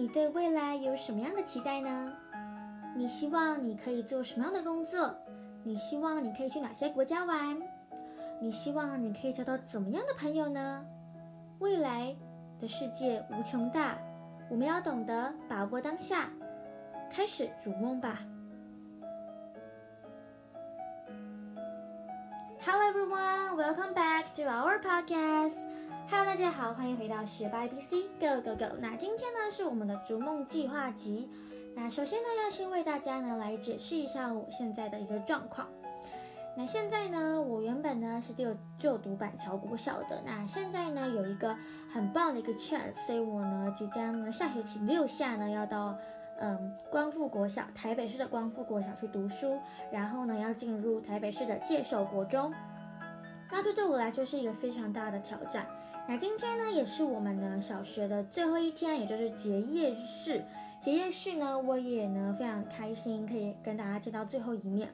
[0.00, 2.10] 你对未来有什么样的期待呢？
[2.96, 5.14] 你希望你可以做什么样的工作？
[5.62, 7.60] 你希望你可以去哪些国家玩？
[8.40, 10.82] 你希望你可以交到怎么样的朋友呢？
[11.58, 12.16] 未来
[12.58, 13.98] 的世界无穷大，
[14.48, 16.30] 我们要懂得把握当下，
[17.10, 18.20] 开始逐梦吧。
[22.62, 25.58] Hello everyone, welcome back to our podcast.
[26.10, 28.76] Hello，大家好，欢迎回到学霸 ABC Go Go Go。
[28.80, 31.30] 那今天呢是我们的逐梦计划集。
[31.76, 35.68] 那首先呢要先为大家呢来解释一下我现在的一个状况。
[36.56, 40.20] 那现在呢，我原本呢是就就读板桥国小的。
[40.26, 41.56] 那现在呢有一个
[41.94, 45.96] 很棒的一个 chance，所以我呢即将呢下学期六下呢要到。
[46.42, 49.58] 嗯，光复国小，台北市的光复国小去读书，
[49.92, 52.50] 然后呢，要进入台北市的介寿国中，
[53.52, 55.66] 那这对我来说是一个非常大的挑战。
[56.08, 60.44] 那今天呢，也是我们的小学的最后一天，也就是结业式。
[60.80, 64.88] 结业式呢，我也呢非常开心，可以跟大家见到最后一面。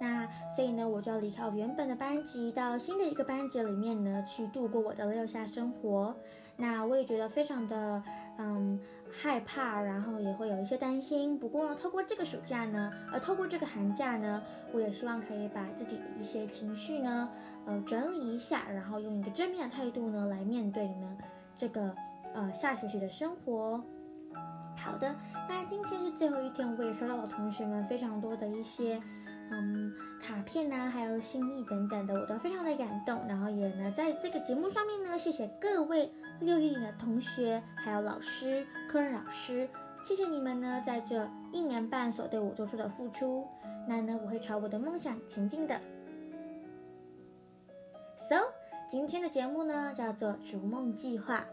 [0.00, 6.14] 那所以呢，我就要离开我原本的班级，到新的一个班级里面呢，去度过我的六下生活。
[6.56, 8.02] 那我也觉得非常的
[8.38, 8.78] 嗯
[9.10, 11.38] 害怕，然后也会有一些担心。
[11.38, 17.28] 不过呢，透过这个暑假呢，呃，透过这个寒假呢，我也希望可以把自己的一些情绪呢，
[17.64, 21.16] 呃，整理一下，然后用一个正面的态度呢，来面对呢
[21.56, 21.94] 这个
[22.34, 23.82] 呃下学期的生活。
[24.76, 25.14] 好的，
[25.48, 29.00] 那今天是最后一天，我也收到了同学们非常多的一些。
[29.56, 33.24] 嗯，卡片呐，还有心意等等的，我都非常的感动。
[33.28, 36.10] 然后也呢，在这个节目上面呢，谢谢各位
[36.40, 39.68] 六一零的同学，还有老师、科任老师，
[40.04, 43.46] 谢谢你们呢，在这一年半所对我做出的付出。
[43.86, 45.80] 那呢，我会朝我的梦想前进的。
[48.16, 48.36] So，
[48.88, 51.44] 今天的节目呢，叫做逐梦计划。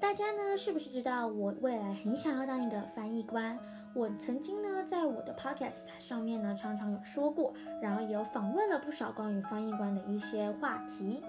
[0.00, 3.58] 大家呢，是不是知道我未来很想要当一个翻译官？
[3.94, 7.52] 我曾经呢，在我的 podcast 上面呢，常常有说过，
[7.82, 11.20] 然后也有访问了不少关于翻译官的一些话题。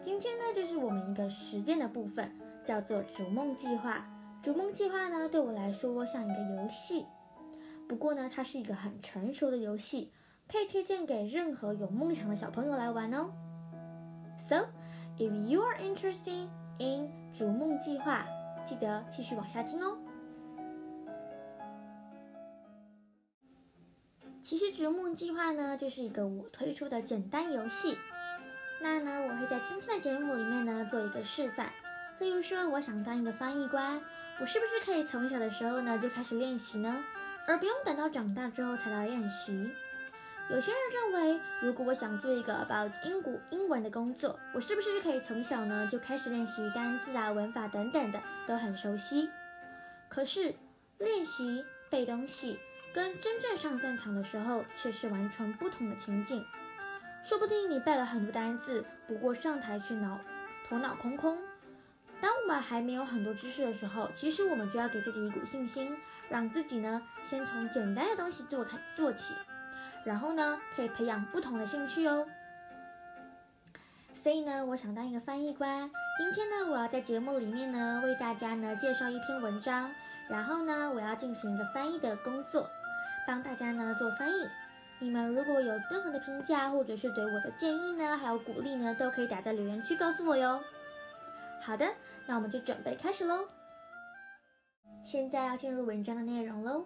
[0.00, 2.32] 今天呢，就是我们一个实践的部分，
[2.64, 4.04] 叫做逐梦计划。
[4.42, 7.06] 逐梦计划呢，对我来说像一个游戏，
[7.88, 10.12] 不过呢，它是一个很成熟的游戏，
[10.50, 13.30] 可以推荐给任何有梦想的小朋友来玩哦。
[14.36, 14.66] So,
[15.16, 16.48] if you are interested
[16.78, 18.26] in 逐梦计划，
[18.64, 19.98] 记得继续往下听哦。
[24.42, 27.96] 其实逐梦计划呢，就是一个我推出的简单游戏。
[28.82, 31.70] 那呢，我会在今天的节目里面呢做一个示范。
[32.18, 34.00] 例如说，我想当一个翻译官，
[34.40, 37.04] 我是不是可以从小的时候呢就开始练习呢？
[37.46, 39.70] 而不用等到长大之后才来练习？
[40.50, 49.30] 有些人认为，如果我想做一个 about 英国英文的工作，我是不是可以从小呢就开始练习单字啊、文法等等的都很熟悉？
[50.08, 50.52] 可是
[50.98, 52.58] 练习背东西。
[52.92, 56.44] 跟真正上战场的时候却是完全不同的情景。
[57.22, 60.18] 说不定你背了很多单字，不过上台却脑
[60.68, 61.38] 头脑空空。
[62.20, 65.96] 当我们还没有很多知识的时候，其实我们就要给自己一股信心，
[66.28, 69.34] 让自己呢先从简单的东西做开做起，
[70.04, 72.26] 然后呢可以培养不同的兴趣哦。
[74.14, 75.90] 所以呢，我想当一个翻译官。
[76.18, 79.90] 今天呢，我要在节目里面呢为大家呢介绍一篇文章，
[80.28, 82.68] 然后呢我要进行一个翻译的工作。
[83.26, 84.48] 帮大家呢做翻译，
[84.98, 90.60] 你们如果有任何的评价或者是对我的建议呢，还有鼓励呢，都可以打在留言区告诉我哟。
[91.62, 91.86] 好的，
[92.26, 93.48] 那我们就准备开始喽。
[95.02, 96.84] 现在要进入文章的内容喽。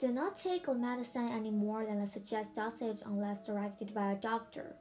[0.00, 4.16] Do not take the medicine any more than the suggested dosage unless directed by a
[4.16, 4.74] doctor.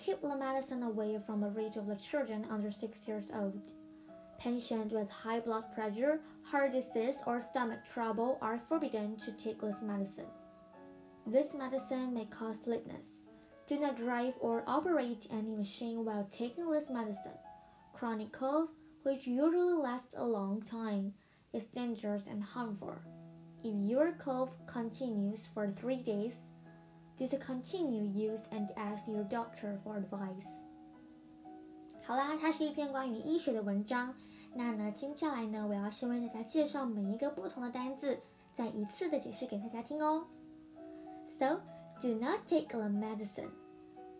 [0.00, 3.74] Keep the medicine away from the reach of the children under six years old.
[4.40, 9.82] Patients with high blood pressure, heart disease, or stomach trouble are forbidden to take this
[9.82, 10.26] medicine.
[11.28, 13.06] This medicine may cause sleepiness.
[13.68, 17.38] Do not drive or operate any machine while taking this medicine.
[17.94, 18.70] Chronic cough,
[19.04, 21.14] which usually lasts a long time,
[21.52, 22.96] is dangerous and harmful.
[23.65, 26.49] If your cough continues for three days,
[27.17, 30.65] discontinue use and ask your doctor for advice.
[32.03, 34.15] 好啦，它是一篇关于医学的文章。
[34.55, 38.19] 那呢，接下来呢，我要先为大家介绍每一个不同的单字，
[38.51, 40.25] 再一次的解释给大家听哦。
[41.29, 41.61] So,
[42.01, 43.51] do not take the medicine.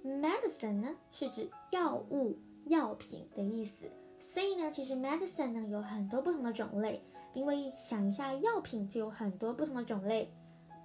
[0.06, 3.88] Medicine 呢是指药物、药品的意思。
[4.21, 7.03] 所以呢，其实 medicine 呢有很多不同的种类。
[7.35, 10.33] 因为想一下，药品就有很多不同的种类，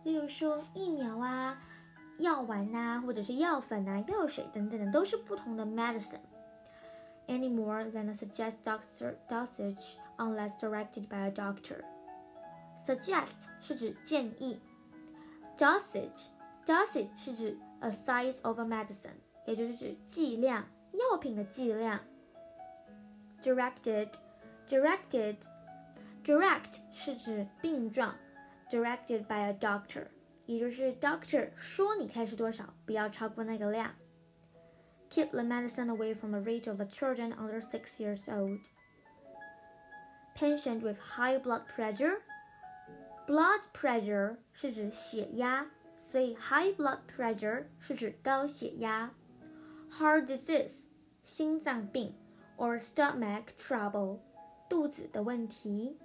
[0.03, 1.57] 例如说疫苗啊、
[2.19, 6.19] 药丸呐，或者是药粉啊、药水等等的，都是不同的 medicine。
[7.27, 11.85] any more than a suggest doctor dosage unless directed by a doctor.
[12.85, 14.59] Suggest 是指建议
[15.57, 16.27] ，dosage
[16.65, 22.01] dosage 是指 a size of a medicine，也就是指剂量，药品的剂量。
[23.42, 24.10] Directed
[24.66, 25.36] directed
[26.24, 28.16] direct 是指病状，
[28.68, 30.08] directed by a doctor，
[30.46, 33.94] 也就是 doctor 说你开始多少，不要超过那个量。
[35.10, 38.60] Keep the medicine away from the reach of the children under six years old.
[40.34, 42.22] Patient with high blood pressure.
[43.28, 45.66] Blood pressure 是指血压，
[45.96, 49.12] 所以 high blood pressure 是指高血压。
[49.92, 50.86] Heart disease
[51.24, 52.14] 心脏病
[52.60, 54.18] ，or stomach trouble
[54.68, 55.98] 肚子的问题。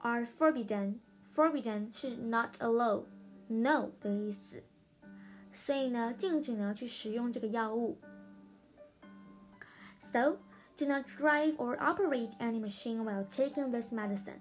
[0.00, 0.98] Are forbidden
[1.34, 3.06] forbidden 是 not allowed
[3.48, 4.62] no 的意思，
[5.52, 7.98] 所以呢，禁止呢去使用这个药物。
[9.98, 10.36] So
[10.76, 14.40] do not drive or operate any machine while taking this medicine.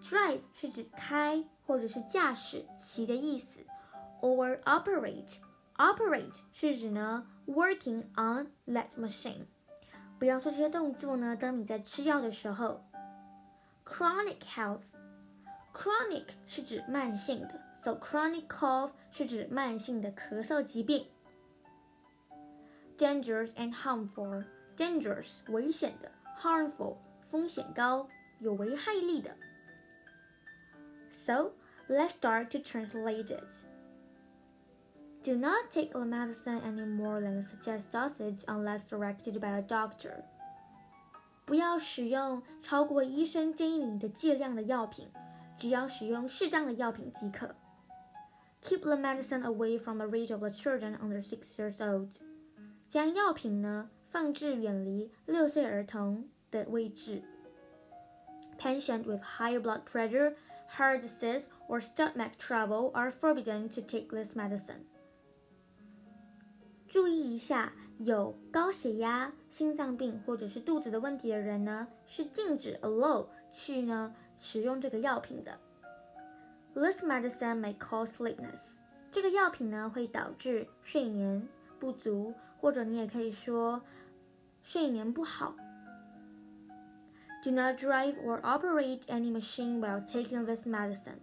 [0.00, 3.60] Drive 是指开或者是驾驶、骑的意思，
[4.20, 5.38] or operate
[5.76, 9.46] operate 是指呢 working on that machine。
[10.18, 12.84] 不要做这些动作呢，当你在吃药的时候。
[13.86, 14.80] Chronic health
[15.74, 21.06] chronic 是指慢性的，so chronic cough 是指慢性的咳嗽疾病。
[22.96, 24.44] Dangerous and harmful
[24.76, 26.96] dangerous 危险的，harmful
[27.30, 29.36] 风险高，有危害力的。
[31.10, 31.52] So
[31.88, 33.67] let's start to translate it.
[35.22, 39.62] Do not take the medicine any more than the suggested dosage unless directed by a
[39.62, 40.22] doctor.
[41.46, 45.08] 不要使用超过医生建议你的剂量的药品，
[45.58, 47.54] 只要使用适当的药品即可。
[48.62, 52.10] Keep the medicine away from the reach of the children under six years old.
[52.88, 57.22] 将药品呢放置远离六岁儿童的位置。
[58.58, 60.34] Patient with high blood pressure,
[60.76, 64.84] heart disease, or stomach trouble are forbidden to take this medicine.
[66.89, 75.59] 注意一下，有高血压、心脏病或者是肚子的问题的人呢，是禁止 allow 去呢使用这个药品的。
[76.73, 78.77] This medicine may cause sleepiness.
[79.11, 81.47] 这个药品呢会导致睡眠
[81.79, 83.83] 不足，或者你也可以说
[84.63, 85.55] 睡眠不好。
[87.43, 91.19] Do not drive or operate any machine while taking this medicine.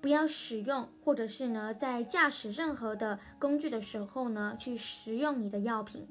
[0.00, 6.06] 不要使用，或者是呢，在驾驶任何的工具的时候呢，去食用你的药品。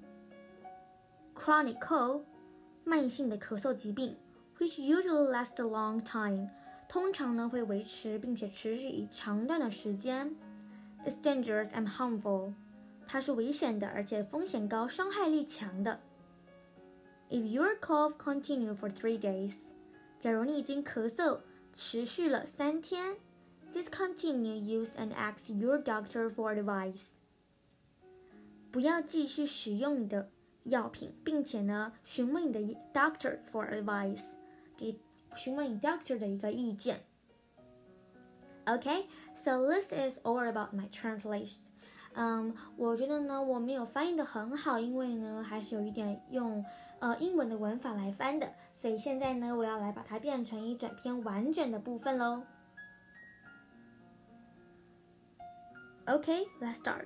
[1.34, 2.24] Chronic cold，
[2.84, 4.18] 慢性的咳嗽疾病
[4.60, 6.50] ，which usually lasts a long time，
[6.90, 10.36] 通常呢会维持并且持续一长段的时间。
[11.06, 12.54] It's dangerous and harmful，
[13.08, 16.02] 它是危险的，而且风险高，伤害力强的。
[17.30, 19.54] If your cough continue for three days，
[20.20, 21.40] 假如你已经咳嗽
[21.74, 23.16] 持续了三天
[23.78, 27.10] ，discontinue use and ask your doctor for advice。
[28.72, 30.30] 不要继续使用你的
[30.64, 32.60] 药品，并且呢，询问你的
[32.94, 34.34] doctor for advice，
[34.76, 35.00] 给
[35.36, 37.02] 询问你 doctor 的一个意见。
[38.66, 41.60] OK，so this is all about my translation.
[42.14, 46.66] 嗯，我觉得呢，我没有翻译的很好，因为呢，还是有一点用
[47.00, 52.44] 呃英文的文法来翻的，所以现在呢，我要来把它变成一整篇完整的部分喽。
[56.08, 57.06] OK，let's start。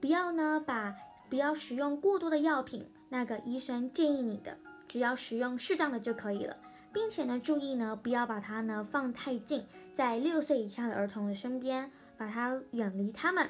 [0.00, 0.94] 不要呢把
[1.28, 6.56] 不要使用过多的药品，那个医生建议你的，只要使用适当的就可以了，
[6.92, 11.90] 并且呢，注意呢，不要把它呢放太近，在六岁以下的儿童的身边。
[12.18, 13.48] 把它远离他们，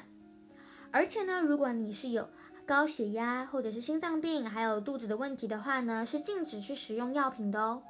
[0.91, 2.29] 而且呢，如果你是有
[2.67, 7.81] 高血压或者是心脏病，还有肚子的问题的话呢，是禁止去使用药品的哦。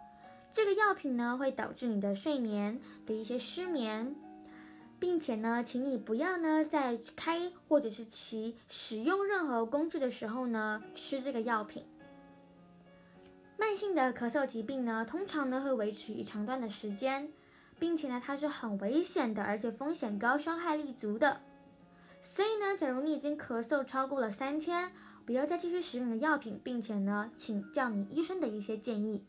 [0.53, 4.15] 这个药品呢会导致你的睡眠的一些失眠，
[5.00, 11.86] 并且呢，请你不要呢在开或者是骑使用任何工具的时候呢吃这个药品。
[13.58, 17.32] 慢性的咳嗽疾病呢，通常呢会维持一长段的时间。
[17.79, 21.39] 并且呢，它是很危险的，而且风险高，伤害力足的。
[22.22, 24.91] 所以呢，假如你已经咳嗽超过了三天，
[25.25, 29.25] 不要再继续使用的药品，并且呢，请教你医生的一些建议。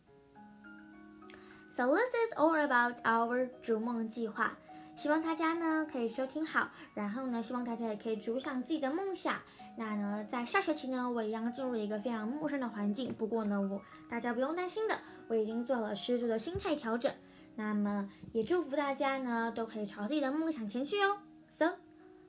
[1.71, 4.59] So this is all about our 逐梦计划。
[5.01, 9.41] 希望大家呢可以收听好，然后呢，希望大家也可以逐想自己的梦想。
[9.79, 13.15] 那呢，在下学期呢，我一样进入一个非常陌生的环境。
[13.15, 13.81] 不过呢，我
[14.11, 17.11] 大家不用担心的，我已经做了十足的心态调整。
[17.57, 21.17] 那么也祝福大家呢，都可以朝自己的梦想前去哦。
[21.51, 21.77] So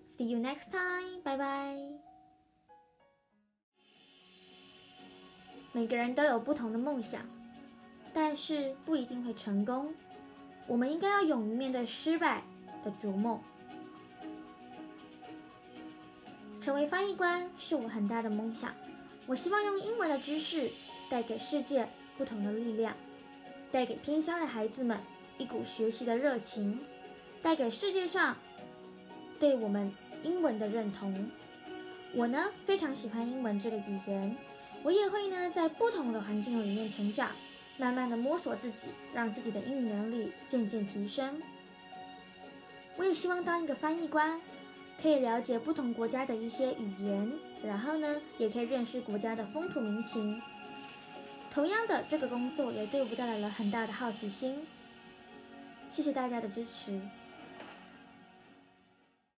[0.08, 1.76] see you next time，拜拜。
[5.74, 7.22] 每个人都有不同的梦想，
[8.14, 9.94] 但是不一定会成功。
[10.68, 12.44] 我们应该要勇于面对失败
[12.84, 13.40] 的逐梦。
[16.62, 18.72] 成为翻译官是我很大的梦想。
[19.28, 20.70] 我希望用英文的知识
[21.10, 22.96] 带给世界不同的力量，
[23.72, 24.98] 带给偏乡的孩子们
[25.38, 26.80] 一股学习的热情，
[27.42, 28.36] 带给世界上
[29.40, 29.92] 对我们
[30.24, 31.30] 英文的认同。
[32.14, 34.36] 我呢非常喜欢英文这个语言，
[34.84, 37.30] 我也会呢在不同的环境里面成长，
[37.78, 41.42] 慢慢的摸索自己，让自己的英语能力渐渐提升。
[43.02, 44.40] 我也希望当一个翻译官。
[45.02, 47.32] 可以了解不同国家的一些语言，
[47.66, 50.40] 然后呢，也可以认识国家的风土民情。
[51.52, 54.68] 同样的，这个工作也对我带来了很大的好奇心。
[55.90, 57.02] 谢谢大家的支持。